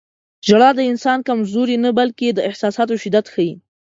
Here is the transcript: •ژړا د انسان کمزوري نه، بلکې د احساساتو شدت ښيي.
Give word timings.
•ژړا 0.47 0.69
د 0.75 0.79
انسان 0.91 1.19
کمزوري 1.27 1.77
نه، 1.83 1.89
بلکې 1.99 2.27
د 2.31 2.39
احساساتو 2.49 2.93
شدت 3.03 3.25
ښيي. 3.33 3.53